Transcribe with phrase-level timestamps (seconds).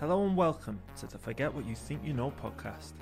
[0.00, 2.92] Hello and welcome to the Forget What You Think You Know podcast.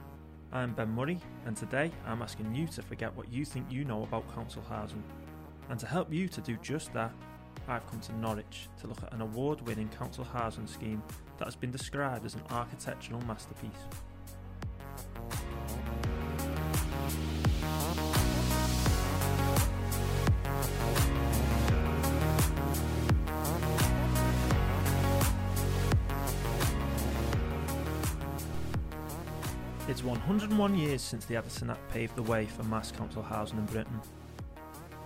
[0.51, 4.05] I'm Ben Murray, and today I'm asking you to forget what you think you know
[4.05, 5.03] about council housing.
[5.69, 7.13] And to help you to do just that,
[7.69, 11.03] I've come to Norwich to look at an award winning council housing scheme
[11.37, 13.71] that has been described as an architectural masterpiece.
[30.07, 34.01] 101 years since the Addison Act paved the way for mass council housing in Britain.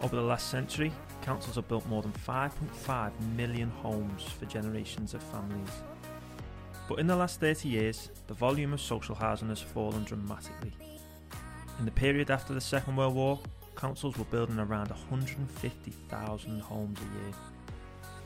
[0.03, 5.23] Over the last century, councils have built more than 5.5 million homes for generations of
[5.23, 5.71] families.
[6.87, 10.75] But in the last 30 years, the volume of social housing has fallen dramatically.
[11.79, 13.41] In the period after the Second World War,
[13.77, 17.35] councils were building around 150,000 homes a year.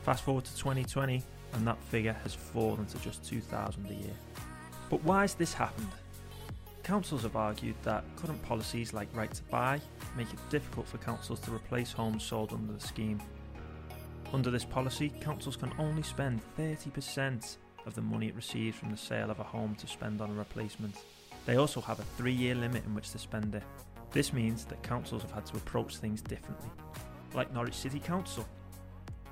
[0.03, 4.15] Fast forward to 2020, and that figure has fallen to just 2,000 a year.
[4.89, 5.87] But why has this happened?
[6.85, 9.81] Councils have argued that current policies like right to buy
[10.15, 13.19] make it difficult for councils to replace homes sold under the scheme.
[14.31, 18.97] Under this policy, councils can only spend 30% of the money it receives from the
[18.97, 20.95] sale of a home to spend on a replacement.
[21.47, 23.63] They also have a three year limit in which to spend it.
[24.11, 26.69] This means that councils have had to approach things differently,
[27.33, 28.47] like Norwich City Council.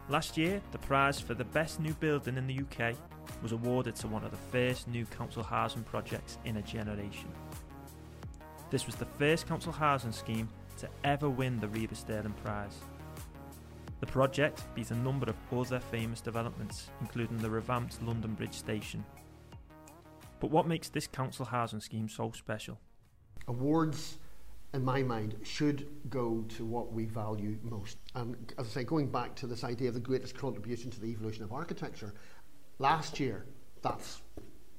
[0.10, 2.96] Last year, the prize for the best new building in the UK
[3.42, 7.30] was awarded to one of the first new council housing projects in a generation.
[8.70, 10.50] This was the first council housing scheme
[10.80, 12.80] to ever win the RIBA Stirling Prize.
[14.00, 19.06] The project beat a number of other famous developments, including the revamped London Bridge Station.
[20.40, 22.80] But what makes this council housing scheme so special?
[23.48, 24.18] Awards,
[24.74, 27.98] in my mind, should go to what we value most.
[28.16, 31.08] And as I say, going back to this idea of the greatest contribution to the
[31.08, 32.14] evolution of architecture,
[32.80, 33.46] last year,
[33.82, 34.22] that's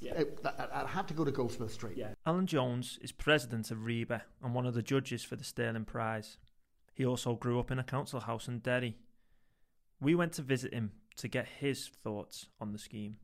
[0.01, 0.15] Yeah.
[0.21, 2.03] it, that, it had to go to Goldsmith Street.
[2.27, 6.39] Alan Jones is president of RIBA and one of the judges for the Stirling Prize.
[6.95, 8.97] He also grew up in a council house in Derry.
[10.01, 13.17] We went to visit him to get his thoughts on the scheme.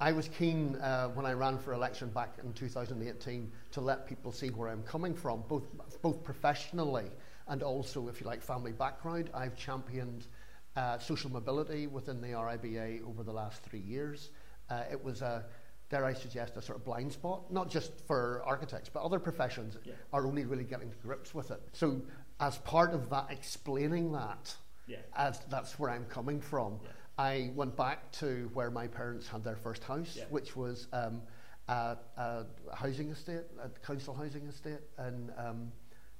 [0.00, 4.30] I was keen uh, when I ran for election back in 2018 to let people
[4.30, 5.64] see where I'm coming from, both
[6.02, 7.10] both professionally
[7.48, 9.30] and also, if you like, family background.
[9.34, 10.28] I've championed
[10.78, 14.30] uh, social mobility within the RIBA over the last three years.
[14.70, 15.44] Uh, it was a,
[15.90, 19.76] dare I suggest, a sort of blind spot, not just for architects, but other professions
[19.84, 19.94] Yeah.
[20.12, 21.60] are only really getting to grips with it.
[21.72, 22.00] So,
[22.38, 24.54] as part of that, explaining that,
[24.86, 24.98] Yeah.
[25.16, 26.78] as that's where I'm coming from.
[26.84, 26.90] Yeah.
[27.18, 31.22] I went back to where my parents had their first house, which was um,
[31.68, 35.72] a, a housing estate, a council housing estate in um,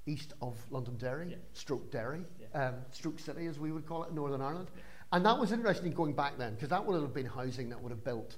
[0.06, 1.36] east of Londonderry, Yeah.
[1.52, 2.24] Stroke Derry.
[2.54, 4.69] Um, Stroke City as we would call it in Northern Ireland.
[5.12, 7.91] And that was interesting going back then, because that would have been housing that would
[7.91, 8.36] have built.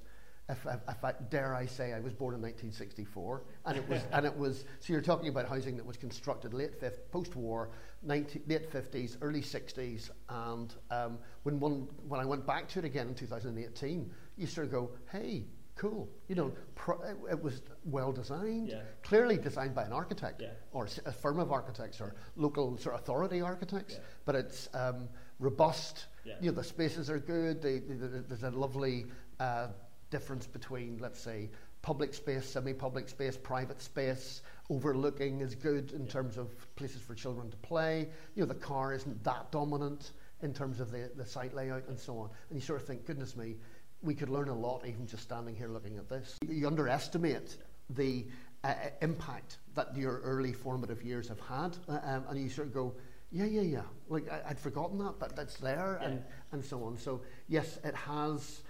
[0.49, 4.03] If, if, if I, dare I say, I was born in 1964, and it was,
[4.13, 4.65] and it was.
[4.81, 7.71] So you're talking about housing that was constructed late fifth, post-war,
[8.03, 12.85] 19, late 50s, early 60s, and um, when one, when I went back to it
[12.85, 15.45] again in 2018, you sort of go, hey,
[15.81, 16.11] cool.
[16.29, 18.83] You know, pro, it, was well designed, Yeah.
[19.03, 20.51] clearly designed by an architect Yeah.
[20.73, 24.01] or a firm of architects or local sort of authority architects, Yeah.
[24.27, 25.09] but it's um,
[25.39, 26.07] robust.
[26.43, 27.63] You know, the spaces are good.
[27.63, 29.07] They, they, they- there's a lovely
[29.41, 29.69] uh,
[30.11, 31.49] difference between, let's say,
[31.81, 34.43] public space, semi-public space, private space.
[34.69, 38.11] Overlooking is good in terms of places for children to play.
[38.35, 40.13] You know, the car isn't that dominant
[40.43, 42.29] in terms of the, the site layout and so on.
[42.51, 43.57] And you sort of think, goodness me,
[44.03, 46.39] we could learn a lot even just standing here looking at this.
[46.49, 47.57] You underestimate
[47.91, 48.27] the
[48.65, 52.75] uh, impact that your early formative years have had, uh, um, and you sort of
[52.75, 52.95] go,
[53.33, 53.83] yeah, yeah, yeah.
[54.09, 56.23] Like I, I'd forgotten that, but that's there, and
[56.53, 56.97] and so on.
[56.99, 58.63] So yes, it has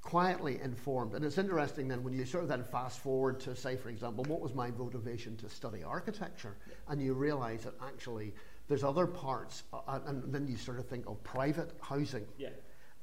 [0.00, 3.76] quietly informed, and it's interesting then when you sort of then fast forward to say,
[3.76, 6.56] for example, what was my motivation to study architecture,
[6.88, 8.32] and you realise that actually
[8.68, 12.50] there's other parts, uh, and then you sort of think of private housing Yeah.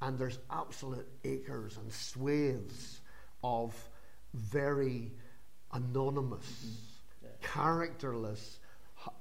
[0.04, 3.00] And there's absolute acres and swathes
[3.44, 3.74] of
[4.34, 5.12] very
[5.72, 6.78] anonymous,
[7.24, 7.30] Yeah.
[7.42, 8.60] characterless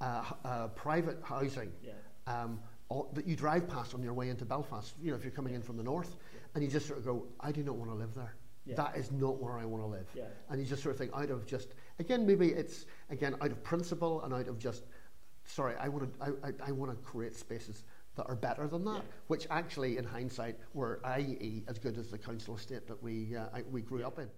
[0.00, 1.92] uh, uh, private housing Yeah.
[2.26, 4.94] um, all, that you drive past on your way into Belfast.
[5.00, 6.16] You know, if you're coming in from the north,
[6.54, 8.34] and you just sort of go, "I do not want to live there.
[8.64, 8.76] Yeah.
[8.76, 10.06] That is not where I want to live."
[10.50, 13.62] And you just sort of think, out of just again, maybe it's again out of
[13.64, 14.84] principle and out of just
[15.44, 17.82] sorry, I want to I, I, I want to create spaces
[18.16, 19.12] that are better than that, Yeah.
[19.28, 21.64] which actually, in hindsight, were i.e.
[21.68, 24.28] as good as the council estate that we uh, we grew up in.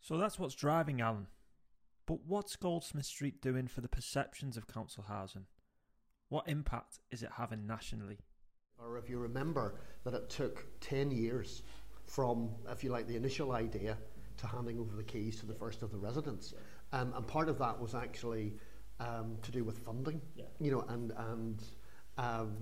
[0.00, 1.26] So that's what's driving Alan.
[2.06, 5.46] But what's Goldsmith Street doing for the perceptions of council housing?
[6.28, 8.18] What impact is it having nationally?
[8.78, 9.74] Or if you remember
[10.04, 11.62] that it took 10 years
[12.06, 13.98] from, if you like, the initial idea
[14.38, 16.54] to handing over the keys to the first of the residents.
[16.92, 18.54] Um, and part of that was actually
[18.98, 20.20] um, to do with funding,
[20.60, 21.62] you know, and, and
[22.16, 22.56] um,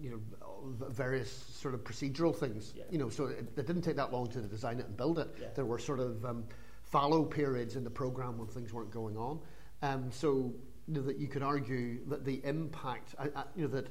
[0.00, 2.72] you know, various sort of procedural things.
[2.76, 2.84] Yeah.
[2.90, 5.28] You know, so it, it, didn't take that long to design it and build it.
[5.40, 5.48] Yeah.
[5.54, 6.44] There were sort of um,
[6.82, 9.40] fallow periods in the program when things weren't going on.
[9.82, 10.54] Um, so
[10.86, 13.88] you know, that you could argue that the impact, I, I, you know, that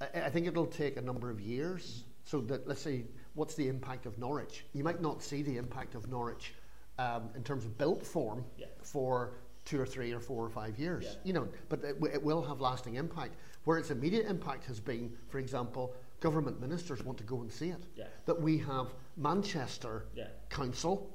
[0.00, 2.04] I, I, think it'll take a number of years.
[2.24, 3.04] So that let's say,
[3.34, 4.64] what's the impact of Norwich?
[4.72, 6.54] You might not see the impact of Norwich
[6.98, 8.66] um, in terms of built form yeah.
[8.82, 9.34] for
[9.66, 11.04] two or three or four or five years.
[11.04, 11.10] Yeah.
[11.24, 13.34] You know, but it, it will have lasting impact.
[13.64, 17.68] Where its immediate impact has been, for example, government ministers want to go and see
[17.68, 17.84] it.
[17.94, 18.04] Yeah.
[18.24, 20.28] That we have Manchester yeah.
[20.48, 21.12] Council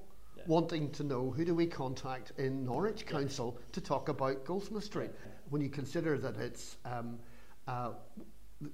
[0.48, 5.12] wanting to know who do we contact in Norwich Council to talk about Goldsmith Street.
[5.50, 7.20] When you consider that it's um,
[7.68, 7.92] uh,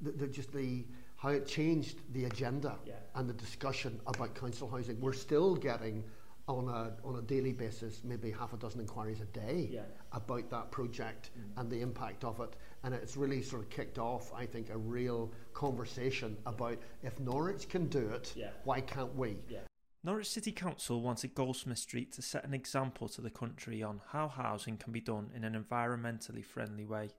[0.01, 0.85] the, the, just the
[1.17, 2.75] how it changed the agenda
[3.15, 4.99] and the discussion about council housing.
[5.01, 6.03] We're still getting
[6.47, 9.81] on a, on a daily basis, maybe half a dozen inquiries a day yeah.
[10.13, 11.59] about that project mm.
[11.59, 12.55] and the impact of it.
[12.83, 17.67] And it's really sort of kicked off, I think, a real conversation about if Norwich
[17.67, 18.51] can do it, yeah.
[18.63, 19.37] why can't we?
[19.49, 19.59] Yeah.
[20.03, 24.29] Norwich City Council wanted Goldsmith Street to set an example to the country on how
[24.29, 27.09] housing can be done in an environmentally friendly way.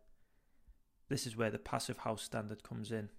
[1.11, 3.11] This is where the passive house standard comes in.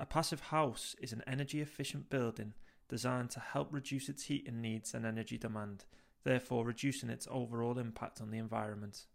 [0.00, 2.54] A passive house is an energy efficient building
[2.88, 5.84] designed to help reduce its heating needs and energy demand,
[6.24, 9.06] therefore reducing its overall impact on the environment.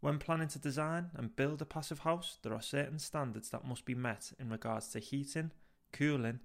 [0.00, 3.84] When planning to design and build a passive house, there are certain standards that must
[3.84, 5.52] be met in regards to heating,
[5.92, 6.40] cooling,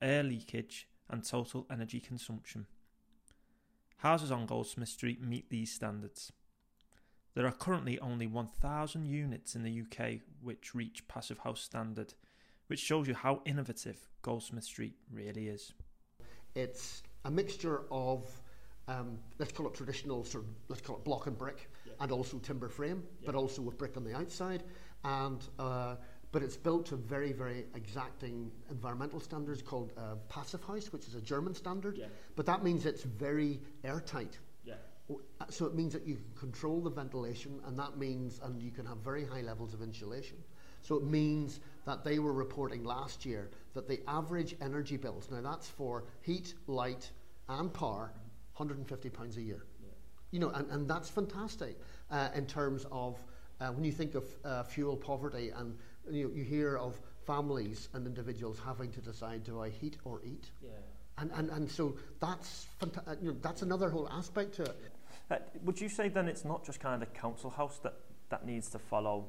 [0.00, 2.66] air leakage, and total energy consumption.
[3.98, 6.32] Houses on Goldsmith Street meet these standards.
[7.34, 12.14] There are currently only 1,000 units in the UK which reach passive house standard,
[12.70, 15.74] which shows you how innovative Goldsmith Street really is.
[16.54, 18.24] It's a mixture of,
[18.86, 21.94] um, let's call it traditional, sort of, let's call it block and brick, yeah.
[21.98, 23.26] and also timber frame, yeah.
[23.26, 24.62] but also with brick on the outside.
[25.02, 25.96] And uh,
[26.30, 31.16] but it's built to very, very exacting environmental standards called uh, Passive House, which is
[31.16, 31.98] a German standard.
[31.98, 32.06] Yeah.
[32.36, 34.38] But that means it's very airtight.
[34.64, 34.74] Yeah.
[35.48, 38.86] So it means that you can control the ventilation, and that means, and you can
[38.86, 40.36] have very high levels of insulation.
[40.82, 45.40] So it means that they were reporting last year that the average energy bills, now
[45.40, 47.10] that's for heat, light,
[47.48, 48.12] and power,
[48.58, 49.64] £150 a year.
[49.82, 49.88] Yeah.
[50.30, 51.78] You know, and, and that's fantastic
[52.10, 53.18] uh, in terms of
[53.60, 55.76] uh, when you think of uh, fuel poverty and
[56.10, 60.20] you, know, you hear of families and individuals having to decide do I heat or
[60.24, 60.50] eat?
[60.62, 60.70] Yeah.
[61.18, 64.92] And, and, and so that's, fanta- uh, you know, that's another whole aspect to it.
[65.30, 67.94] Uh, would you say then it's not just kind of council house that,
[68.30, 69.26] that needs to follow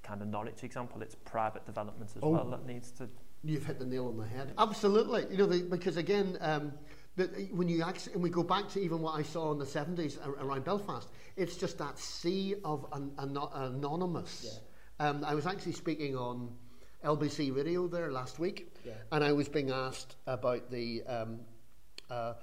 [0.00, 3.08] the kind of Norwich example, it's private development as oh, well that needs to...
[3.44, 4.52] You've hit the nail on the head.
[4.58, 5.26] Absolutely.
[5.30, 6.72] You know, the, because again, um,
[7.16, 9.64] the, when you actually, and we go back to even what I saw in the
[9.64, 14.44] 70s around Belfast, it's just that sea of an, an, anonymous...
[14.44, 14.58] Yeah
[15.00, 16.50] um, I was actually speaking on
[17.04, 18.94] LBC Radio there last week, yeah.
[19.12, 21.40] and I was being asked about the um,
[22.10, 22.34] uh,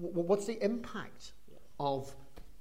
[0.00, 1.58] w- what's the impact yeah.
[1.78, 2.14] of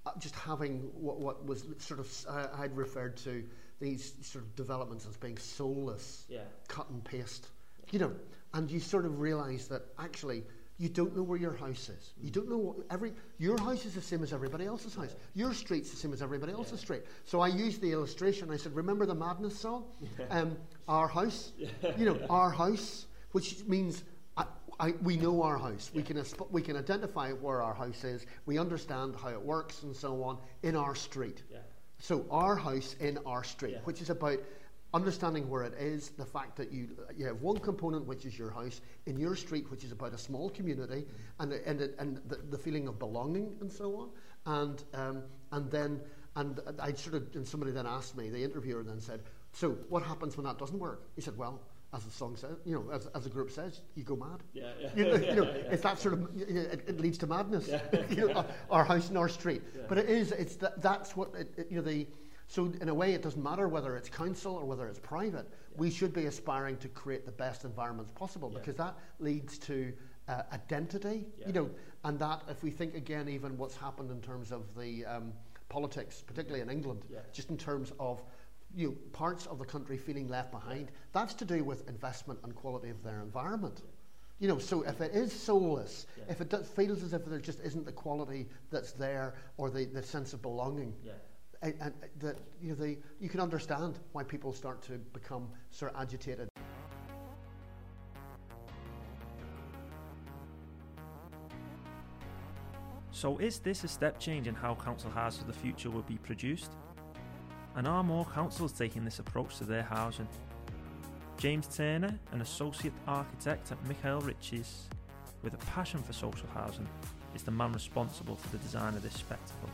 [0.06, 3.44] uh, just having what, what was sort of uh, I'd referred to
[3.80, 6.42] these sort of developments as being soulless, yeah.
[6.68, 7.48] cut and paste,
[7.92, 8.12] you know,
[8.54, 10.44] and you sort of realise that actually
[10.80, 12.14] you don't know where your house is.
[12.22, 15.16] You don't know what every your house is the same as everybody else's house.
[15.34, 16.86] Your street's the same as everybody else's yeah.
[16.86, 17.02] street.
[17.26, 18.52] So I used the illustration.
[18.52, 19.86] I said, "Remember the Madness song?
[20.20, 20.26] Yeah.
[20.30, 20.58] Um,
[20.88, 21.52] our house.
[21.98, 24.04] You know, our house, which means."
[24.40, 24.46] I,
[24.80, 25.90] I, we know our house.
[25.96, 28.28] We can we can identify where our house is.
[28.46, 31.42] We understand how it works and so on in our street.
[32.00, 34.40] So our house in our street, which is about
[34.94, 38.52] understanding where it is, the fact that you, you have one component which is your
[38.52, 41.44] house in your street, which is about a small community, mm-hmm.
[41.44, 44.10] and, and, and the, the, feeling of belonging and so on.
[44.46, 46.00] And, um, and then,
[46.36, 50.04] and I sort of, and somebody then asked me, the interviewer then said, so what
[50.04, 51.10] happens when that doesn't work?
[51.16, 51.62] He said, well,
[51.94, 54.44] as the song says, you know, as, as the group says, you go mad.
[54.54, 54.90] Yeah, yeah.
[54.96, 57.70] You know, you know yeah, it's that sort of, it, it leads to madness.
[58.10, 59.62] you know, our, our, house and our street.
[59.88, 62.06] But it is, it's that, that's what, it, it, you know, the,
[62.48, 65.48] so, in a way, it doesn't matter whether it's council or whether it's private.
[65.50, 65.78] Yeah.
[65.78, 68.60] We should be aspiring to create the best environments possible yeah.
[68.60, 69.92] because that leads to
[70.30, 71.26] uh, identity.
[71.40, 71.48] Yeah.
[71.48, 71.70] You know,
[72.06, 75.34] and that if we think again, even what's happened in terms of the um,
[75.68, 77.04] politics, particularly in England,
[77.34, 78.22] just in terms of
[78.76, 82.56] you know, parts of the country feeling left behind, that's to do with investment and
[82.56, 83.82] quality of their environment.
[84.40, 86.26] You know, so if it is soulless, yeah.
[86.30, 89.86] if it does, feels as if there just isn't the quality that's there or the,
[89.86, 91.14] the sense of belonging, yeah
[91.62, 95.94] and, and that you know, they, you can understand why people start to become sort
[95.94, 96.48] of agitated.
[103.12, 106.18] So, is this a step change in how council houses of the future will be
[106.18, 106.74] produced?
[107.78, 110.28] And are more councils taking this approach to their housing?
[111.38, 114.86] James Turner, an associate architect at Mikhail Riches,
[115.44, 116.88] with a passion for social housing,
[117.36, 119.70] is the man responsible for the design of this spectacle.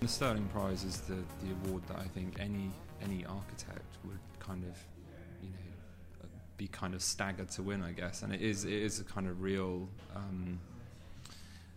[0.00, 4.64] The Stirling Prize is the, the award that I think any any architect would kind
[4.64, 4.76] of,
[5.42, 8.22] you know, be kind of staggered to win, I guess.
[8.22, 9.88] And it is it is a kind of real.
[10.16, 10.58] Um,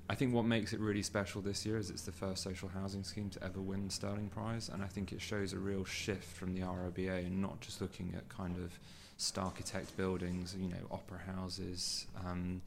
[0.10, 3.04] I think what makes it really special this year is it's the first social housing
[3.04, 6.24] scheme to ever win the Stirling Prize, and I think it shows a real shift
[6.24, 8.80] from the RIBA and not just looking at kind of
[9.18, 12.62] star architect buildings, you know, opera houses, um,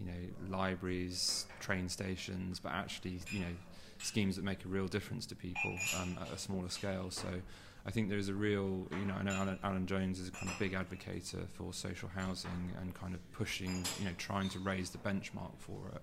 [0.00, 3.54] you know, libraries, train stations, but actually, you know,
[3.98, 7.10] schemes that make a real difference to people um, at a smaller scale.
[7.10, 7.28] So
[7.86, 10.50] I think there's a real, you know, I know Alan, Alan Jones is a kind
[10.50, 14.90] of big advocate for social housing and kind of pushing, you know, trying to raise
[14.90, 16.02] the benchmark for it.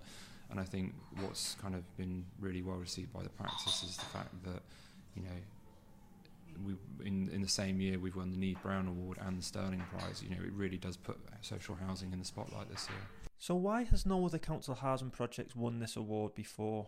[0.51, 4.05] And I think what's kind of been really well received by the practice is the
[4.05, 4.61] fact that,
[5.15, 5.29] you know,
[6.65, 6.73] we
[7.05, 10.21] in in the same year we've won the Neave Brown Award and the Stirling Prize.
[10.23, 12.99] You know, it really does put social housing in the spotlight this year.
[13.37, 16.87] So why has no other council housing project won this award before?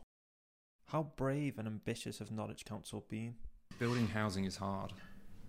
[0.87, 3.35] How brave and ambitious have Norwich Council been?
[3.79, 4.91] Building housing is hard.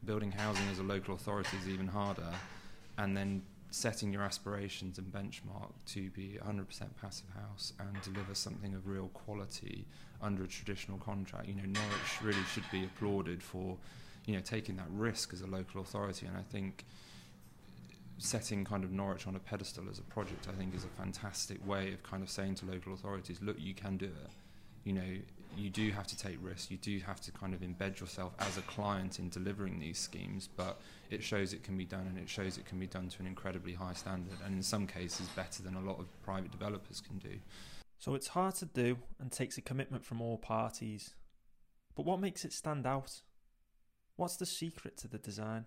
[0.05, 2.33] Building housing as a local authority is even harder.
[2.99, 6.67] And then setting your aspirations and benchmark to be 100%
[7.01, 9.87] passive house and deliver something of real quality
[10.21, 11.49] under a traditional contract.
[11.49, 13.77] You know, Norwich really should be applauded for,
[14.27, 16.27] you know, taking that risk as a local authority.
[16.27, 16.85] And I think
[18.19, 21.67] setting kind of Norwich on a pedestal as a project, I think, is a fantastic
[21.67, 24.31] way of kind of saying to local authorities, look, you can do it
[24.85, 25.17] you know,
[25.57, 26.71] you do have to take risks.
[26.71, 30.49] You do have to kind of embed yourself as a client in delivering these schemes,
[30.57, 30.81] but
[31.11, 33.27] it shows it can be done and it shows it can be done to an
[33.27, 37.19] incredibly high standard and in some cases better than a lot of private developers can
[37.19, 37.39] do.
[37.99, 41.15] So it's hard to do and takes a commitment from all parties.
[41.95, 43.21] But what makes it stand out?
[44.17, 45.67] What's the secret to the design?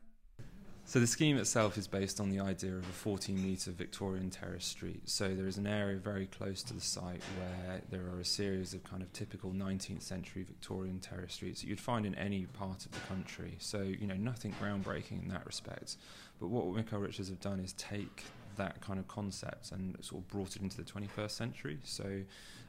[0.88, 4.66] So the scheme itself is based on the idea of a 14 metre Victorian terrace
[4.66, 5.02] street.
[5.10, 8.76] So there is an area very close to the site where there are a series
[8.76, 12.86] of kind of typical 19th century Victorian terrace streets that you'd find in any part
[12.86, 13.56] of the country.
[13.58, 15.98] So, you know, nothing groundbreaking in that respect.
[16.40, 18.24] But what Mikhail Riches have done is take
[18.58, 21.80] that kind of concept and sort of brought it into the 21st century.
[21.84, 22.22] So,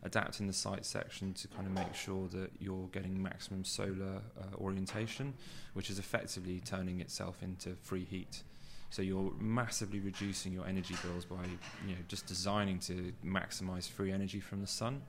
[0.02, 4.56] adapting the site section to kind of make sure that you're getting maximum solar uh,
[4.56, 5.34] orientation,
[5.74, 8.42] which is effectively turning itself into free heat.
[8.90, 11.44] So you're massively reducing your energy bills by
[11.86, 15.02] you know just designing to maximize free energy from the sun.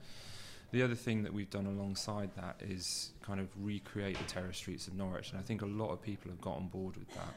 [0.70, 4.86] The other thing that we've done alongside that is kind of recreate the terrace streets
[4.86, 7.34] of Norwich, and I think a lot of people have got on board with that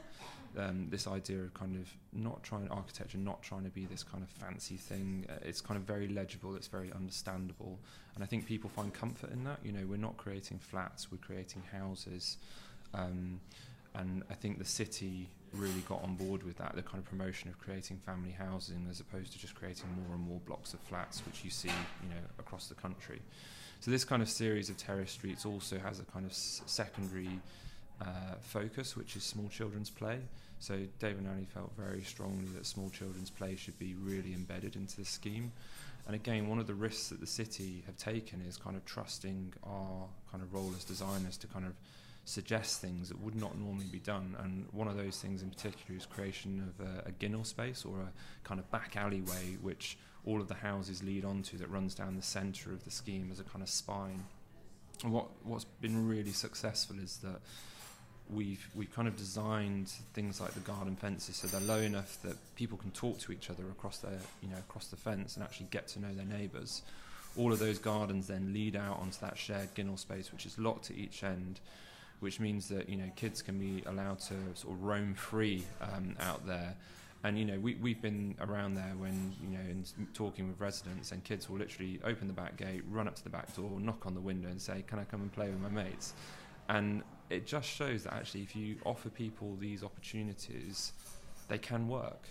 [0.58, 4.22] um, this idea of kind of not trying architecture, not trying to be this kind
[4.22, 5.26] of fancy thing.
[5.28, 6.54] Uh, it's kind of very legible.
[6.56, 7.78] It's very understandable,
[8.14, 9.58] and I think people find comfort in that.
[9.64, 12.38] You know, we're not creating flats; we're creating houses,
[12.94, 13.40] um,
[13.94, 16.74] and I think the city really got on board with that.
[16.74, 20.26] The kind of promotion of creating family housing as opposed to just creating more and
[20.26, 21.68] more blocks of flats, which you see,
[22.02, 23.20] you know, across the country.
[23.80, 27.40] So this kind of series of terrace streets also has a kind of s- secondary
[28.00, 30.20] uh, focus, which is small children's play.
[30.58, 34.96] So David and felt very strongly that small children's play should be really embedded into
[34.96, 35.52] the scheme.
[36.06, 39.54] And again, one of the risks that the city have taken is kind of trusting
[39.64, 41.72] our kind of role as designers to kind of
[42.24, 44.36] suggest things that would not normally be done.
[44.42, 48.00] And one of those things in particular is creation of a, a ginnel space or
[48.00, 48.12] a
[48.44, 52.22] kind of back alleyway, which all of the houses lead onto that runs down the
[52.22, 54.24] centre of the scheme as a kind of spine.
[55.02, 57.40] And what what's been really successful is that
[58.30, 62.36] we've we've kind of designed things like the garden fences so they're low enough that
[62.56, 65.66] people can talk to each other across their you know across the fence and actually
[65.70, 66.82] get to know their neighbours.
[67.36, 70.90] All of those gardens then lead out onto that shared ginnel space, which is locked
[70.90, 71.60] at each end,
[72.20, 76.14] which means that you know kids can be allowed to sort of roam free um,
[76.20, 76.74] out there.
[77.24, 81.12] And you know we we've been around there when you know in talking with residents
[81.12, 84.06] and kids will literally open the back gate, run up to the back door, knock
[84.06, 86.14] on the window, and say, "Can I come and play with my mates?"
[86.68, 87.02] And
[87.32, 90.92] it just shows that actually, if you offer people these opportunities,
[91.48, 92.28] they can work.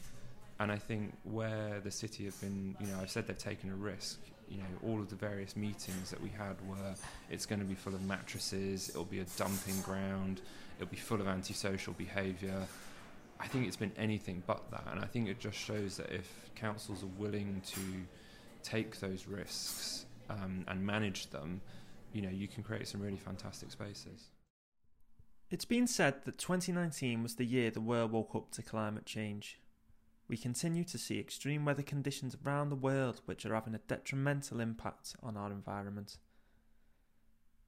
[0.59, 3.75] And I think where the city have been, you know, I've said they've taken a
[3.75, 4.19] risk.
[4.47, 6.93] You know, all of the various meetings that we had were
[7.31, 10.41] it's going to be full of mattresses, it'll be a dumping ground,
[10.77, 12.67] it'll be full of antisocial behaviour.
[13.39, 14.83] I think it's been anything but that.
[14.91, 17.81] And I think it just shows that if councils are willing to
[18.61, 21.61] take those risks um, and manage them,
[22.13, 24.30] you know, you can create some really fantastic spaces.
[25.51, 29.59] It's been said that 2019 was the year the world woke up to climate change.
[30.29, 34.61] we continue to see extreme weather conditions around the world which are having a detrimental
[34.61, 36.19] impact on our environment.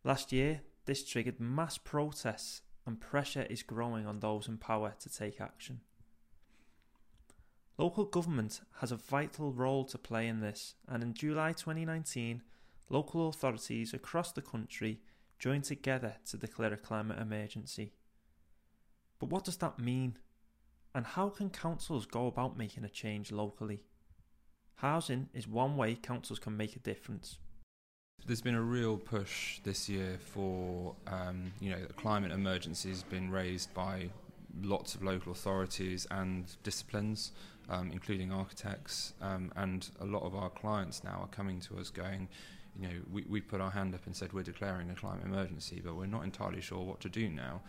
[0.06, 5.10] Last year, this triggered mass protests, and pressure is growing on those in power to
[5.10, 5.82] take action.
[7.78, 12.44] Local government has a vital role to play in this, and in July 2019,
[12.88, 15.02] local authorities across the country
[15.44, 17.92] joined together to declare a climate emergency.
[19.20, 20.16] But what does that mean?
[20.96, 23.82] And how can councils go about making a change locally?
[24.76, 27.40] Housing is one way councils can make a difference.
[28.26, 33.04] There's been a real push this year for, um, you know, the climate emergency has
[33.04, 34.12] been raised by
[34.62, 37.34] lots of local authorities and disciplines,
[37.68, 41.90] um, including architects, um, and a lot of our clients now are coming to us
[41.90, 42.30] going,
[42.80, 45.82] you know, we, we put our hand up and said we're declaring a climate emergency,
[45.84, 47.62] but we're not entirely sure what to do now.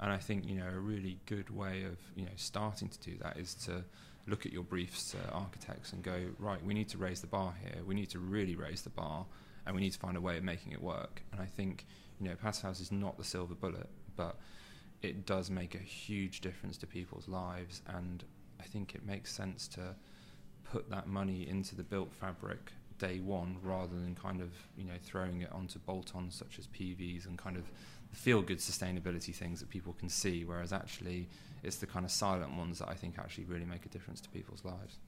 [0.00, 3.16] And I think you know a really good way of you know starting to do
[3.22, 3.84] that is to
[4.26, 6.64] look at your briefs to architects and go right.
[6.64, 7.82] We need to raise the bar here.
[7.84, 9.26] We need to really raise the bar,
[9.64, 11.22] and we need to find a way of making it work.
[11.32, 11.86] And I think
[12.20, 14.38] you know Passive House is not the silver bullet, but
[15.02, 17.82] it does make a huge difference to people's lives.
[17.86, 18.24] And
[18.60, 19.94] I think it makes sense to
[20.64, 24.94] put that money into the built fabric day one rather than kind of you know
[25.02, 27.64] throwing it onto bolt-ons such as PVs and kind of
[28.12, 31.28] feel good sustainability things that people can see, whereas actually
[31.64, 34.28] it's the kind of silent ones that I think actually really make a difference to
[34.28, 34.98] people's lives.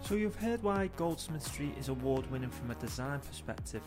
[0.00, 3.82] So you've heard why Goldsmith Street is award winning from a design perspective.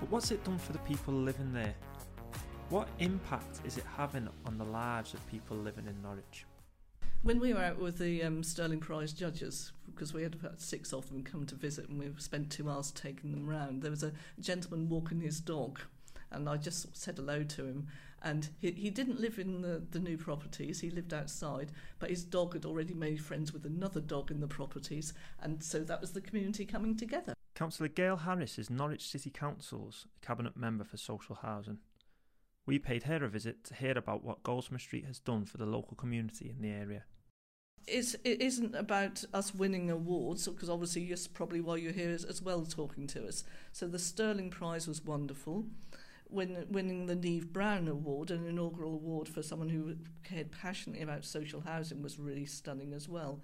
[0.00, 1.74] But what's it done for the people living there?
[2.70, 6.46] What impact is it having on the lives of people living in Norwich?
[7.22, 10.94] When we were out with the um, Stirling Prize judges, because we had about six
[10.94, 14.02] of them come to visit and we spent two hours taking them round, there was
[14.02, 15.80] a gentleman walking his dog
[16.30, 17.88] and I just said hello to him.
[18.22, 22.22] And he, he didn't live in the, the new properties, he lived outside, but his
[22.22, 26.12] dog had already made friends with another dog in the properties, and so that was
[26.12, 27.34] the community coming together.
[27.60, 31.76] Councillor Gail Harris is Norwich City Council's Cabinet Member for Social Housing.
[32.64, 35.66] We paid her a visit to hear about what Goldsmith Street has done for the
[35.66, 37.04] local community in the area.
[37.86, 42.40] It's, it isn't about us winning awards, because obviously you're probably why you're here as,
[42.40, 43.44] well talking to us.
[43.72, 45.66] So the Stirling Prize was wonderful.
[46.30, 51.60] Winning the Neave Brown Award, an inaugural award for someone who cared passionately about social
[51.60, 53.42] housing, was really stunning as well.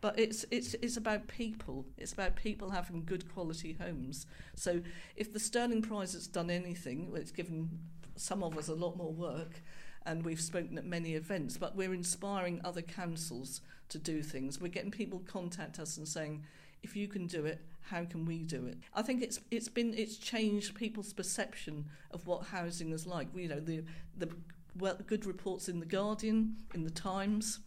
[0.00, 1.84] But it's it's it's about people.
[1.96, 4.26] It's about people having good quality homes.
[4.54, 4.80] So
[5.16, 7.68] if the Stirling Prize has done anything, well, it's given
[8.14, 9.62] some of us a lot more work
[10.08, 14.60] and we've spoken at many events, but we're inspiring other councils to do things.
[14.60, 16.44] We're getting people contact us and saying,
[16.82, 18.78] if you can do it, how can we do it?
[18.94, 23.28] I think it's it's been it's changed people's perception of what housing is like.
[23.34, 23.84] You know, the
[24.16, 24.30] the
[24.78, 27.60] well, good reports in the Guardian, in the Times.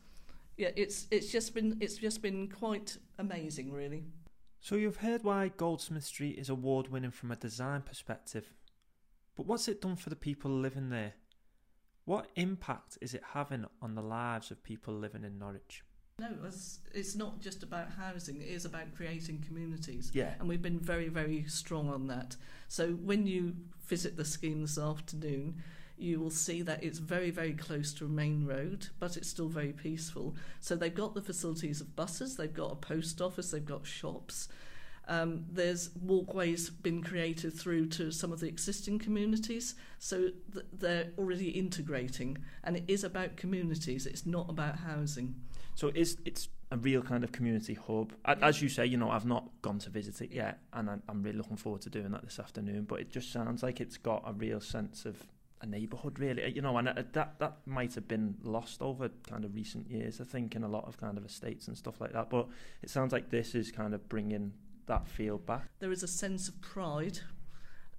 [0.61, 4.03] Yeah, it's it's just been it's just been quite amazing, really.
[4.59, 8.53] So you've heard why Goldsmith Street is award winning from a design perspective.
[9.35, 11.13] But what's it done for the people living there?
[12.05, 15.83] What impact is it having on the lives of people living in Norwich?
[16.19, 20.11] No, it's, it's not just about housing, it is about creating communities.
[20.13, 20.35] Yeah.
[20.39, 22.35] And we've been very, very strong on that.
[22.67, 23.55] So when you
[23.87, 25.63] visit the scheme this afternoon,
[26.01, 29.47] you will see that it's very, very close to a main road, but it's still
[29.47, 30.35] very peaceful.
[30.59, 34.47] So they've got the facilities of buses, they've got a post office, they've got shops,
[35.07, 41.09] um, there's walkways been created through to some of the existing communities, so th- they're
[41.17, 44.05] already integrating, and it is about communities.
[44.05, 45.35] It's not about housing.
[45.75, 48.13] So it's it's a real kind of community hub.
[48.23, 51.37] As you say, you know, I've not gone to visit it yet, and I'm really
[51.37, 52.85] looking forward to doing that this afternoon.
[52.87, 55.17] But it just sounds like it's got a real sense of
[55.61, 56.51] a neighbourhood, really.
[56.51, 60.19] You know, and uh, that that might have been lost over kind of recent years,
[60.19, 62.29] I think, in a lot of kind of estates and stuff like that.
[62.29, 62.47] But
[62.81, 64.53] it sounds like this is kind of bringing
[64.87, 65.69] that feel back.
[65.79, 67.19] There is a sense of pride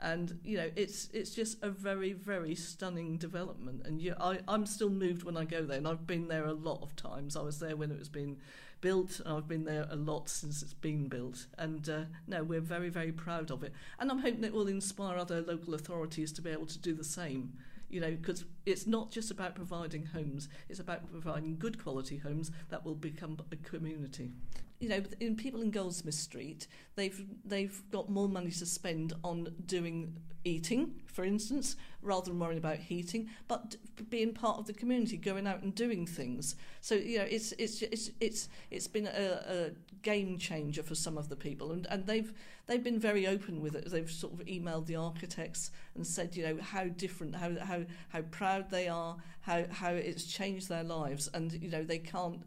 [0.02, 4.66] and you know it's it's just a very very stunning development and you, I, I'm
[4.66, 7.42] still moved when I go there and I've been there a lot of times I
[7.42, 8.38] was there when it was being
[8.82, 12.60] built and I've been there a lot since it's been built and uh, no we're
[12.60, 13.72] very very proud of it.
[13.98, 17.04] And I'm hoping it will inspire other local authorities to be able to do the
[17.04, 17.54] same
[17.88, 22.50] you know because it's not just about providing homes it's about providing good quality homes
[22.70, 24.32] that will become a community.
[24.80, 26.66] You know, in people in Goldsmith Street,
[26.96, 32.58] they've they've got more money to spend on doing eating, for instance, rather than worrying
[32.58, 33.76] about heating, but
[34.10, 36.56] being part of the community, going out and doing things.
[36.80, 39.70] So you know, it's it's it's it's it's been a, a
[40.02, 42.32] game changer for some of the people, and and they've
[42.66, 43.90] they've been very open with it.
[43.90, 48.22] They've sort of emailed the architects and said, you know, how different, how how how
[48.22, 52.42] proud they are, how how it's changed their lives, and you know, they can't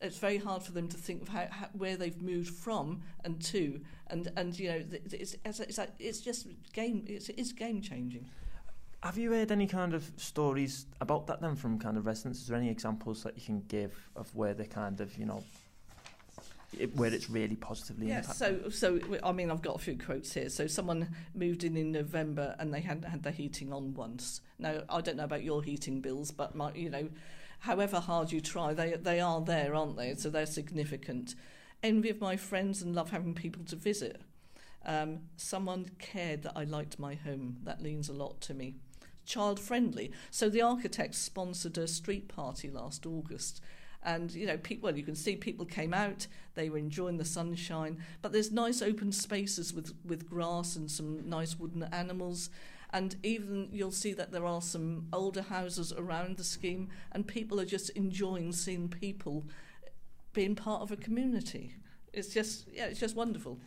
[0.00, 3.40] it's very hard for them to think of how, how, where they've moved from and
[3.42, 4.82] to, and and you know
[5.12, 8.28] it's it's, it's, just game it's, it's game changing.
[9.02, 12.40] Have you heard any kind of stories about that then from kind of residents?
[12.40, 15.42] Is there any examples that you can give of where they kind of you know
[16.78, 20.32] it, where it's really positively yeah, so so I mean I've got a few quotes
[20.32, 20.48] here.
[20.48, 24.42] So someone moved in in November and they hadn't had their heating on once.
[24.58, 27.08] Now I don't know about your heating bills, but my you know
[27.60, 30.14] however hard you try, they, they are there, aren't they?
[30.14, 31.34] So they're significant.
[31.82, 34.20] Envy of my friends and love having people to visit.
[34.84, 37.58] Um, someone cared that I liked my home.
[37.64, 38.76] That means a lot to me.
[39.24, 40.12] Child friendly.
[40.30, 43.60] So the architects sponsored a street party last August.
[44.02, 46.26] And you know, people, well, you can see people came out.
[46.54, 48.02] They were enjoying the sunshine.
[48.22, 52.48] But there's nice open spaces with with grass and some nice wooden animals.
[52.90, 57.60] And even you'll see that there are some older houses around the scheme, and people
[57.60, 59.46] are just enjoying seeing people
[60.32, 61.74] being part of a community.
[62.12, 63.58] It's just, yeah, it's just wonderful.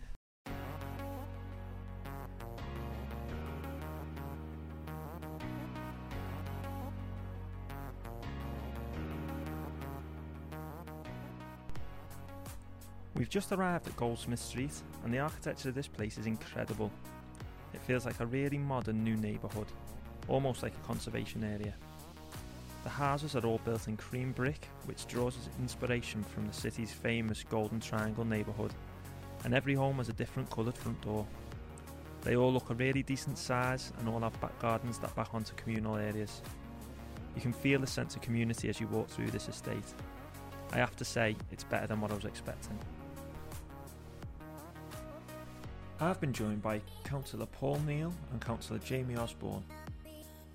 [13.13, 16.91] We've just arrived at Goldsmith Street, and the architecture of this place is incredible.
[17.73, 19.67] It feels like a really modern new neighbourhood,
[20.27, 21.73] almost like a conservation area.
[22.83, 26.91] The houses are all built in cream brick, which draws its inspiration from the city's
[26.91, 28.73] famous Golden Triangle neighbourhood,
[29.43, 31.25] and every home has a different coloured front door.
[32.23, 35.53] They all look a really decent size and all have back gardens that back onto
[35.55, 36.41] communal areas.
[37.35, 39.93] You can feel the sense of community as you walk through this estate.
[40.71, 42.77] I have to say, it's better than what I was expecting.
[46.03, 49.63] I've been joined by Councillor Paul Neal and Councillor Jamie Osborne.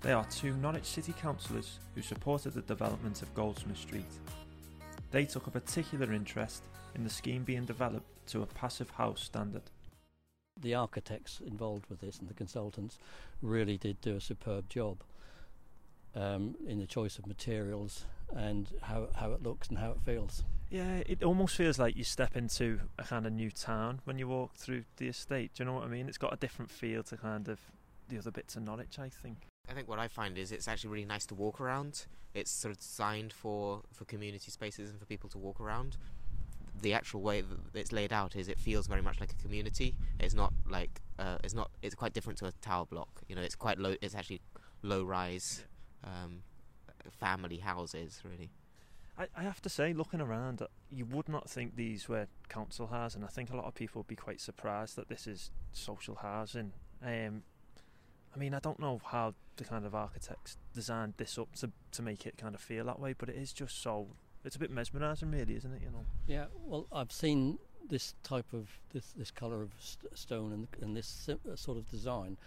[0.01, 4.11] They are two Norwich City councillors who supported the development of Goldsmith Street.
[5.11, 6.63] They took a particular interest
[6.95, 9.61] in the scheme being developed to a passive house standard.
[10.59, 12.99] The architects involved with this and the consultants
[13.41, 15.01] really did do a superb job
[16.13, 18.03] um, in the choice of materials
[18.35, 20.43] and how, how it looks and how it feels.
[20.69, 24.27] Yeah, it almost feels like you step into a kind of new town when you
[24.27, 25.51] walk through the estate.
[25.53, 26.09] Do you know what I mean?
[26.09, 27.59] It's got a different feel to kind of
[28.09, 29.47] the other bits of Norwich, I think.
[29.69, 32.05] I think what I find is it's actually really nice to walk around.
[32.33, 35.97] It's sort of designed for, for community spaces and for people to walk around.
[36.81, 39.95] The actual way that it's laid out is it feels very much like a community.
[40.19, 41.71] It's not like uh, it's not.
[41.81, 43.09] It's quite different to a tower block.
[43.27, 43.95] You know, it's quite low.
[43.99, 44.41] It's actually
[44.83, 45.63] low rise
[46.03, 46.43] um,
[47.19, 48.51] family houses, really.
[49.17, 53.23] I, I have to say, looking around, you would not think these were council housing.
[53.23, 56.73] I think a lot of people would be quite surprised that this is social housing.
[57.03, 57.43] Um,
[58.35, 62.01] I mean, I don't know how the kind of architects designed this up to to
[62.03, 64.07] make it kind of feel that way, but it is just so.
[64.45, 65.81] It's a bit mesmerising, really, isn't it?
[65.81, 66.05] You know.
[66.27, 66.45] Yeah.
[66.63, 67.57] Well, I've seen
[67.89, 71.77] this type of this this color of st- stone and and this sim- uh, sort
[71.77, 72.37] of design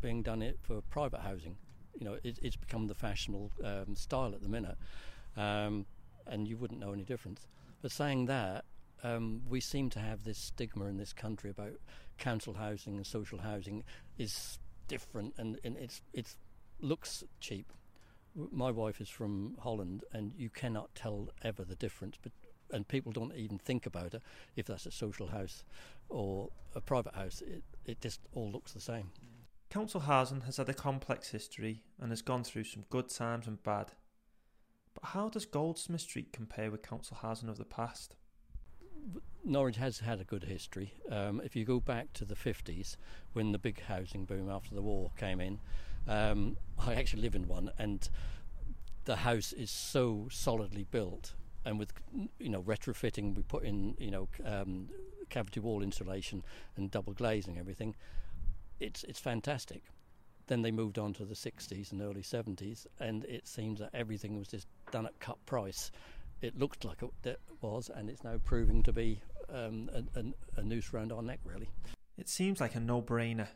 [0.00, 1.56] being done it for private housing.
[1.98, 4.76] You know, it, it's become the fashionable um, style at the minute
[5.36, 5.86] um,
[6.26, 7.46] and you wouldn't know any difference.
[7.80, 8.64] But saying that,
[9.02, 11.72] um, we seem to have this stigma in this country about
[12.18, 13.82] council housing and social housing
[14.18, 16.36] is different, and, and it's it's
[16.80, 17.72] looks cheap.
[18.34, 22.16] My wife is from Holland, and you cannot tell ever the difference.
[22.22, 22.32] But
[22.70, 24.22] and people don't even think about it
[24.56, 25.64] if that's a social house
[26.08, 27.42] or a private house.
[27.42, 29.10] It it just all looks the same.
[29.70, 33.62] Council housing has had a complex history and has gone through some good times and
[33.62, 33.92] bad.
[35.02, 38.14] But how does Goldsmith Street compare with council housing of the past?
[39.44, 40.94] Norwich has had a good history.
[41.10, 42.96] Um, if you go back to the 50s,
[43.32, 45.58] when the big housing boom after the war came in,
[46.06, 48.08] um, I actually live in one, and
[49.04, 51.34] the house is so solidly built,
[51.64, 51.92] and with
[52.38, 54.88] you know retrofitting, we put in you know um,
[55.28, 56.44] cavity wall insulation
[56.76, 57.96] and double glazing everything.
[58.78, 59.82] It's it's fantastic.
[60.46, 64.38] Then they moved on to the 60s and early 70s, and it seems that everything
[64.38, 65.90] was just done at cut price.
[66.40, 70.64] It looked like it was, and it's now proving to be um, a, a, a
[70.64, 71.68] noose around our neck, really.
[72.18, 73.48] It seems like a no brainer.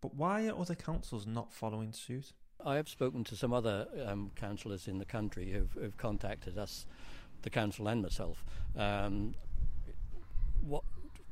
[0.00, 2.32] But why are other councils not following suit?
[2.64, 6.86] I have spoken to some other um, councillors in the country who've, who've, contacted us,
[7.42, 8.44] the council and myself,
[8.76, 9.34] um,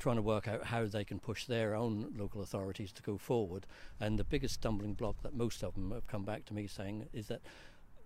[0.04, 3.66] trying to work out how they can push their own local authorities to go forward.
[3.98, 7.08] And the biggest stumbling block that most of them have come back to me saying
[7.14, 7.40] is that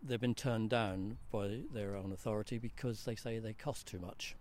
[0.00, 4.36] they've been turned down by their own authority because they say they cost too much.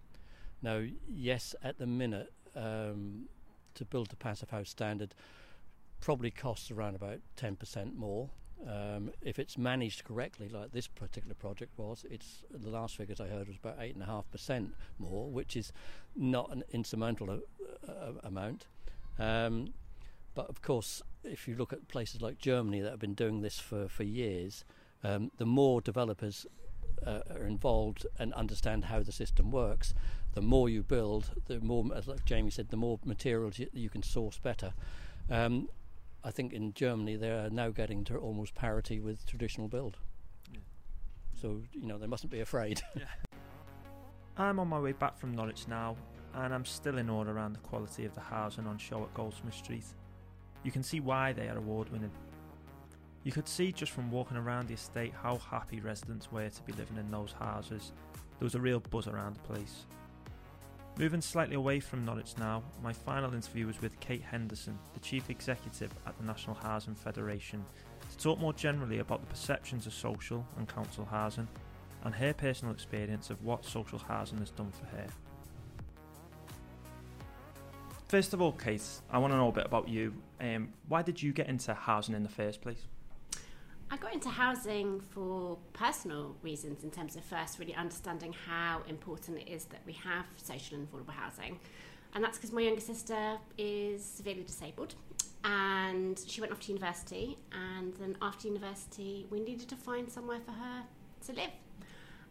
[0.61, 3.23] Now, yes, at the minute, um,
[3.73, 5.15] to build a passive house standard
[5.99, 8.29] probably costs around about 10% more.
[8.65, 13.27] Um, if it's managed correctly, like this particular project was, it's the last figures I
[13.27, 15.71] heard was about eight and a half percent more, which is
[16.15, 17.39] not an insurmountable
[17.87, 18.65] uh, uh, amount.
[19.19, 19.73] Um,
[20.33, 23.59] but of course, if you look at places like Germany that have been doing this
[23.59, 24.65] for, for years,
[25.03, 26.45] um, the more developers
[27.05, 29.93] uh, are involved and understand how the system works,
[30.33, 33.89] the more you build, the more, as like Jamie said, the more materials you, you
[33.89, 34.73] can source better.
[35.29, 35.69] Um,
[36.27, 39.95] I think in Germany they are now getting to almost parity with traditional build.
[40.51, 40.59] Yeah.
[41.41, 42.81] So you know they mustn't be afraid.
[42.95, 43.05] Yeah.
[44.39, 45.95] I'm on my way back from Norwich now,
[46.35, 49.55] and I'm still in awe around the quality of the housing on show at Goldsmith
[49.55, 49.85] Street.
[50.63, 52.11] You can see why they are award winning.
[53.23, 56.73] You could see just from walking around the estate how happy residents were to be
[56.73, 57.93] living in those houses.
[58.37, 59.85] There was a real buzz around the place.
[60.99, 65.29] Moving slightly away from Norwich now, my final interview was with Kate Henderson, the Chief
[65.29, 67.63] Executive at the National Housing Federation,
[68.09, 71.47] to talk more generally about the perceptions of social and council housing
[72.03, 75.05] and her personal experience of what social housing has done for her.
[78.07, 78.81] First of all, Kate,
[79.11, 80.15] I want to know a bit about you.
[80.41, 82.87] Um, why did you get into housing in the first place?
[84.07, 89.49] Got into housing for personal reasons in terms of first really understanding how important it
[89.49, 91.59] is that we have social and affordable housing.
[92.15, 94.95] And that's because my younger sister is severely disabled
[95.43, 97.37] and she went off to university.
[97.51, 100.83] And then after university, we needed to find somewhere for her
[101.25, 101.51] to live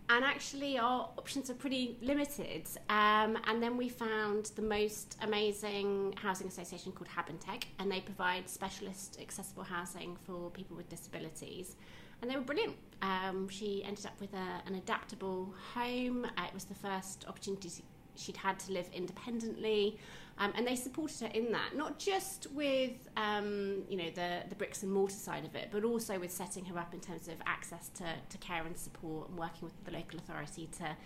[0.09, 2.69] and actually our options are pretty limited.
[2.89, 8.49] Um, and then we found the most amazing housing association called Habinteg, and they provide
[8.49, 11.77] specialist accessible housing for people with disabilities.
[12.23, 12.77] And they were brilliant.
[13.03, 16.25] Um, she ended up with a, an adaptable home.
[16.25, 17.71] Uh, it was the first opportunity
[18.15, 19.99] she'd had to live independently.
[20.39, 24.55] Um, and they supported her in that, not just with um, you know the the
[24.55, 27.35] bricks and mortar side of it, but also with setting her up in terms of
[27.47, 30.97] access to, to care and support and working with the local authority to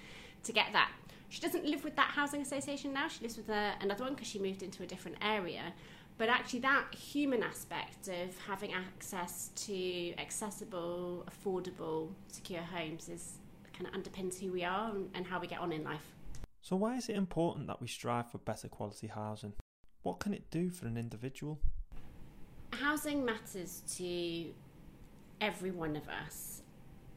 [0.43, 0.91] to get that.
[1.29, 3.07] She doesn't live with that housing association now.
[3.07, 5.73] She lives with a, another one because she moved into a different area.
[6.19, 13.39] But actually, that human aspect of having access to accessible, affordable, secure homes is
[13.73, 16.05] kind of underpins who we are and, and how we get on in life.
[16.63, 19.55] So, why is it important that we strive for better quality housing?
[20.03, 21.59] What can it do for an individual?
[22.73, 24.47] Housing matters to
[25.41, 26.63] every one of us.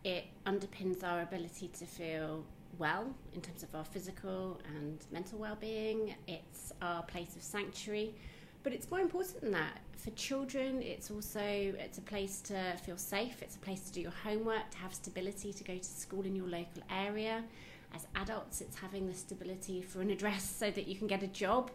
[0.04, 2.44] It underpins our ability to feel
[2.78, 6.16] well in terms of our physical and mental well-being.
[6.28, 8.16] It's our place of sanctuary,
[8.64, 9.80] but it's more important than that.
[9.98, 13.42] For children, it's also it's a place to feel safe.
[13.42, 16.36] It's a place to do your homework, to have stability, to go to school in
[16.36, 17.44] your local area
[17.94, 21.28] as adults, it's having the stability for an address so that you can get a
[21.28, 21.72] job.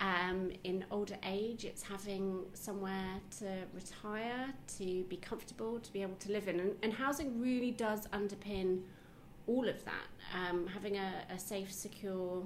[0.00, 4.46] Um, in older age, it's having somewhere to retire,
[4.78, 6.60] to be comfortable, to be able to live in.
[6.60, 8.82] And, and housing really does underpin
[9.46, 10.06] all of that.
[10.34, 12.44] Um, having a, a safe, secure,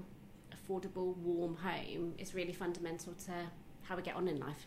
[0.54, 3.32] affordable, warm home is really fundamental to
[3.82, 4.66] how we get on in life.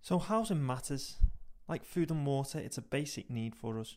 [0.00, 1.16] So, housing matters.
[1.68, 3.96] Like food and water, it's a basic need for us.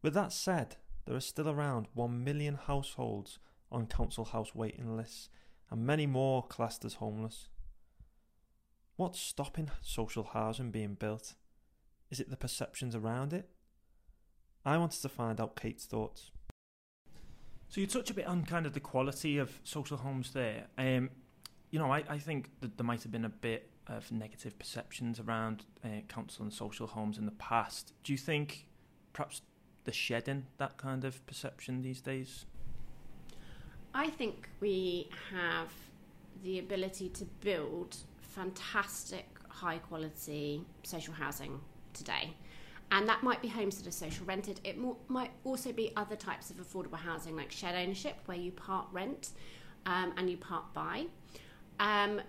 [0.00, 3.38] With that said, there are still around 1 million households
[3.70, 5.28] on council house waiting lists
[5.70, 7.48] and many more classed as homeless.
[8.96, 11.34] What's stopping social housing being built?
[12.10, 13.48] Is it the perceptions around it?
[14.64, 16.30] I wanted to find out Kate's thoughts.
[17.68, 20.66] So you touch a bit on kind of the quality of social homes there.
[20.76, 21.08] Um,
[21.70, 25.18] you know, I, I think that there might have been a bit of negative perceptions
[25.18, 27.94] around uh, council and social homes in the past.
[28.04, 28.68] Do you think
[29.14, 29.40] perhaps
[29.84, 32.46] the shedding that kind of perception these days?
[33.94, 35.68] I think we have
[36.42, 41.60] the ability to build fantastic, high quality social housing
[41.92, 42.34] today.
[42.90, 44.60] And that might be homes that are social rented.
[44.64, 44.76] It
[45.08, 49.30] might also be other types of affordable housing like shared ownership, where you part rent
[49.86, 51.06] um, and you part buy.
[51.80, 52.20] Um,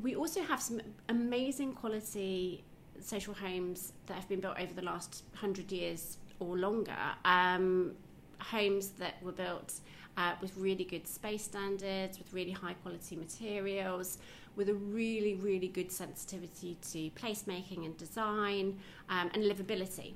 [0.00, 2.64] we also have some amazing quality
[3.00, 7.92] social homes that have been built over the last hundred years or longer, um,
[8.38, 9.74] homes that were built
[10.16, 14.18] uh, with really good space standards, with really high quality materials,
[14.56, 20.14] with a really, really good sensitivity to placemaking and design um, and livability.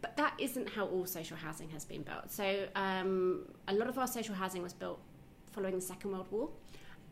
[0.00, 2.30] But that isn't how all social housing has been built.
[2.30, 5.00] So, um, a lot of our social housing was built
[5.52, 6.50] following the Second World War.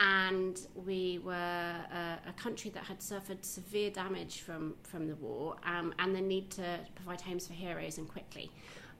[0.00, 5.56] And we were a, a, country that had suffered severe damage from, from the war
[5.64, 8.50] um, and the need to provide homes for heroes and quickly,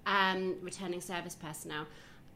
[0.06, 1.86] um, returning service personnel.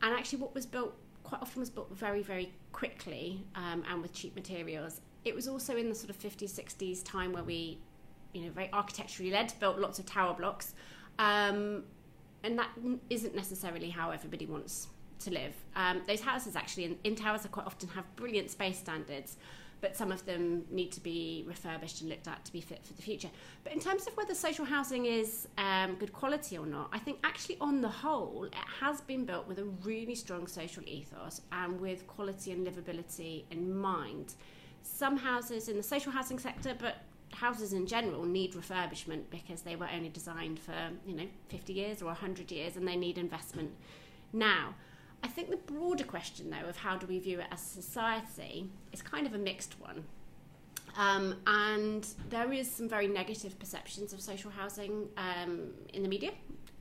[0.03, 0.95] And actually, what was built
[1.25, 5.01] quite often was built very, very quickly um, and with cheap materials.
[5.25, 7.79] It was also in the sort of 50s, 60s time where we,
[8.35, 10.75] you know, very architecturally led, built lots of tower blocks.
[11.19, 11.85] Um,
[12.43, 12.71] and that
[13.11, 14.89] isn't necessarily how everybody wants
[15.21, 15.55] to live.
[15.77, 19.37] Um, those houses actually in, in towers are quite often have brilliant space standards,
[19.81, 22.93] but some of them need to be refurbished and looked at to be fit for
[22.93, 23.31] the future.
[23.65, 27.19] But in terms of whether social housing is um, good quality or not, I think
[27.25, 31.81] actually on the whole, it has been built with a really strong social ethos and
[31.81, 34.35] with quality and livability in mind.
[34.83, 36.97] Some houses in the social housing sector, but
[37.33, 40.75] houses in general need refurbishment because they were only designed for
[41.07, 43.71] you know 50 years or 100 years and they need investment
[44.33, 44.75] now
[45.23, 48.69] I think the broader question, though, of how do we view it as a society
[48.93, 50.05] is kind of a mixed one.
[50.97, 56.33] Um, and there is some very negative perceptions of social housing um, in the media,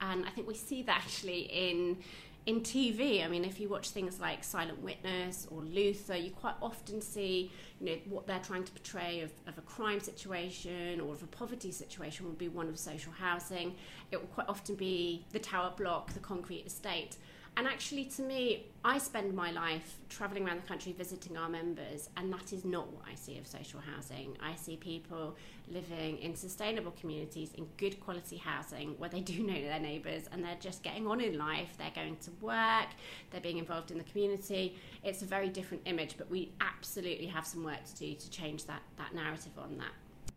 [0.01, 1.97] and I think we see that actually in
[2.45, 3.23] in TV.
[3.23, 7.51] I mean, if you watch things like Silent Witness or Luther, you quite often see
[7.79, 11.27] you know what they're trying to portray of, of a crime situation or of a
[11.27, 13.75] poverty situation would be one of social housing.
[14.11, 17.17] It will quite often be the tower block, the concrete estate.
[17.59, 22.09] And actually, to me, I spend my life travelling around the country visiting our members,
[22.15, 24.37] and that is not what I see of social housing.
[24.41, 25.35] I see people
[25.67, 30.41] living in sustainable communities in good quality housing where they do know their neighbours and
[30.41, 31.73] they're just getting on in life.
[31.77, 32.87] They're going to work,
[33.29, 34.77] they're being involved in the community.
[35.03, 38.67] It's a very different image, but we absolutely have some work to do to change
[38.67, 39.91] that, that narrative on that.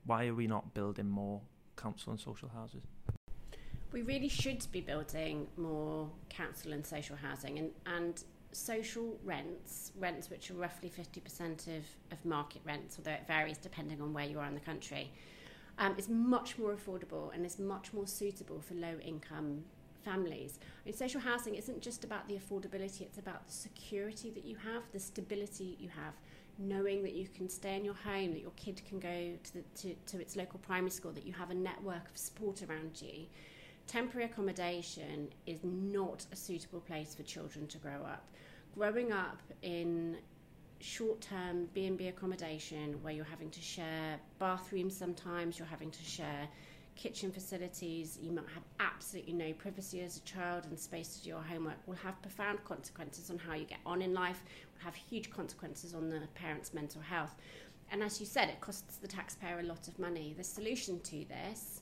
[0.06, 1.40] Why are we not building more
[1.76, 2.82] council and social houses?
[3.92, 10.30] We really should be building more council and social housing and, and social rents, rents
[10.30, 14.38] which are roughly 50% of, of market rents, although it varies depending on where you
[14.38, 15.10] are in the country,
[15.78, 19.62] um, is much more affordable and is much more suitable for low income
[20.04, 20.58] families.
[20.62, 24.56] I mean, social housing isn't just about the affordability, it's about the security that you
[24.56, 26.14] have, the stability you have,
[26.58, 29.62] knowing that you can stay in your home, that your kid can go to, the,
[29.76, 33.26] to, to its local primary school, that you have a network of support around you
[33.86, 38.28] temporary accommodation is not a suitable place for children to grow up.
[38.74, 40.16] Growing up in
[40.80, 46.48] short-term B&B accommodation where you're having to share bathrooms sometimes, you're having to share
[46.96, 51.30] kitchen facilities, you might have absolutely no privacy as a child and space to do
[51.30, 54.42] your homework will have profound consequences on how you get on in life,
[54.74, 57.36] will have huge consequences on the parent's mental health.
[57.90, 60.34] And as you said, it costs the taxpayer a lot of money.
[60.36, 61.81] The solution to this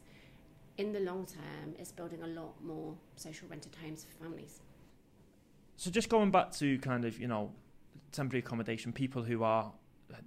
[0.80, 4.62] in the long term is building a lot more social rented homes for families.
[5.76, 7.52] So just going back to kind of, you know,
[8.12, 9.72] temporary accommodation, people who are,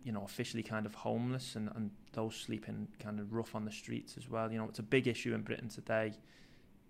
[0.04, 3.72] you know, officially kind of homeless and, and those sleeping kind of rough on the
[3.72, 4.52] streets as well.
[4.52, 6.14] You know, it's a big issue in Britain today.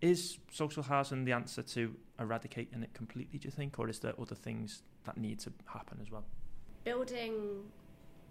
[0.01, 3.79] Is social housing the answer to eradicating it completely, do you think?
[3.79, 6.25] Or is there other things that need to happen as well?
[6.83, 7.63] Building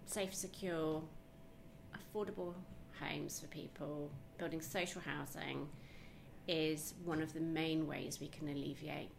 [0.05, 1.01] safe, secure,
[1.97, 2.53] affordable
[3.03, 5.67] homes for people, building social housing
[6.47, 9.09] is one of the main ways we can alleviate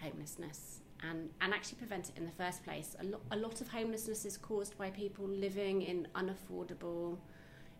[0.00, 2.96] homelessness and, and actually prevent it in the first place.
[3.00, 7.18] A, lo- a lot of homelessness is caused by people living in unaffordable,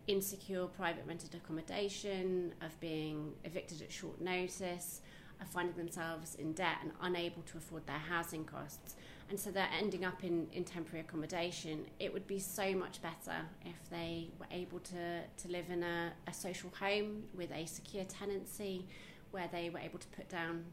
[0.07, 5.01] insecure private rented accommodation, of being evicted at short notice,
[5.41, 8.95] of finding themselves in debt and unable to afford their housing costs
[9.31, 11.85] and so they're ending up in, in temporary accommodation.
[12.01, 16.13] It would be so much better if they were able to, to live in a,
[16.27, 18.87] a social home with a secure tenancy
[19.31, 20.65] where they were able to put down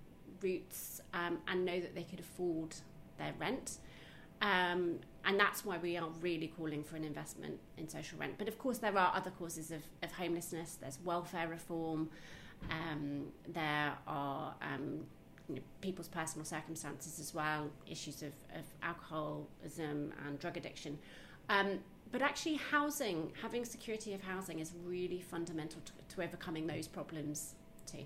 [0.41, 2.76] roots um, and know that they could afford
[3.18, 3.78] their rent.
[4.41, 8.36] Um, and that's why we are really calling for an investment in social rent.
[8.38, 10.78] But of course, there are other causes of, of homelessness.
[10.80, 12.10] There's welfare reform.
[12.70, 15.06] Um, there are um,
[15.47, 20.97] you know, people's personal circumstances as well, issues of, of alcoholism and drug addiction.
[21.49, 21.79] Um,
[22.12, 27.55] but actually, housing, having security of housing, is really fundamental to, to overcoming those problems
[27.86, 28.05] too.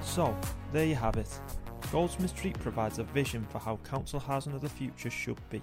[0.00, 0.36] So,
[0.72, 1.28] there you have it.
[1.94, 5.62] Goldsmith Street provides a vision for how council housing of the future should be.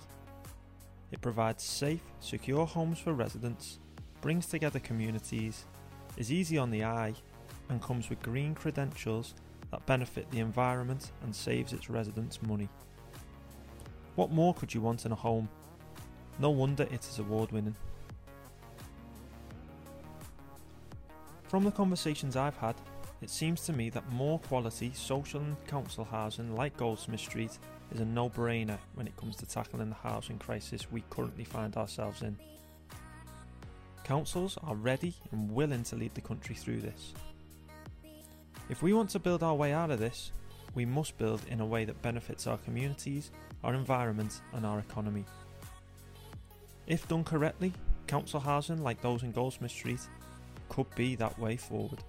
[1.11, 3.79] It provides safe, secure homes for residents,
[4.21, 5.65] brings together communities,
[6.15, 7.15] is easy on the eye,
[7.67, 9.35] and comes with green credentials
[9.71, 12.69] that benefit the environment and saves its residents money.
[14.15, 15.49] What more could you want in a home?
[16.39, 17.75] No wonder it is award winning.
[21.43, 22.75] From the conversations I've had,
[23.21, 27.57] it seems to me that more quality social and council housing like Goldsmith Street
[27.93, 31.77] is a no brainer when it comes to tackling the housing crisis we currently find
[31.77, 32.35] ourselves in.
[34.03, 37.13] Councils are ready and willing to lead the country through this.
[38.69, 40.31] If we want to build our way out of this,
[40.73, 43.29] we must build in a way that benefits our communities,
[43.63, 45.25] our environment, and our economy.
[46.87, 47.73] If done correctly,
[48.07, 49.99] council housing like those in Goldsmith Street
[50.69, 52.03] could be that way forward.